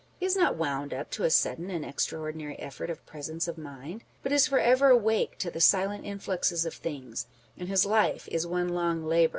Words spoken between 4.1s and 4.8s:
but is for